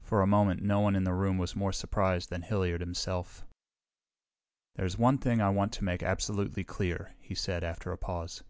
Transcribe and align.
For 0.00 0.22
a 0.22 0.26
moment 0.28 0.62
no 0.62 0.78
one 0.78 0.94
in 0.94 1.02
the 1.02 1.12
room 1.14 1.36
was 1.36 1.56
more 1.56 1.72
surprised 1.72 2.30
than 2.30 2.42
Hilliard 2.42 2.80
himself. 2.80 3.44
"There's 4.76 4.96
one 4.96 5.18
thing 5.18 5.40
I 5.40 5.50
want 5.50 5.72
to 5.72 5.84
make 5.84 6.04
absolutely 6.04 6.62
clear," 6.62 7.16
he 7.18 7.34
said 7.34 7.64
after 7.64 7.90
a 7.90 7.98
pause. 7.98 8.44